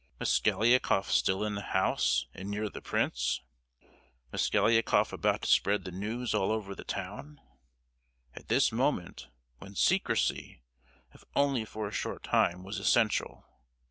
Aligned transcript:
Mosgliakoff 0.19 1.11
still 1.11 1.43
in 1.43 1.53
the 1.53 1.61
house, 1.61 2.25
and 2.33 2.49
near 2.49 2.69
the 2.71 2.81
prince! 2.81 3.41
Mosgliakoff 4.33 5.13
about 5.13 5.43
to 5.43 5.47
spread 5.47 5.83
the 5.85 5.91
news 5.91 6.33
all 6.33 6.51
over 6.51 6.73
the 6.73 6.83
town! 6.83 7.39
At 8.33 8.47
this 8.47 8.71
moment, 8.71 9.27
when 9.59 9.75
secrecy, 9.75 10.63
if 11.13 11.23
only 11.35 11.65
for 11.65 11.87
a 11.87 11.91
short 11.91 12.23
time, 12.23 12.63
was 12.63 12.79
essential! 12.79 13.45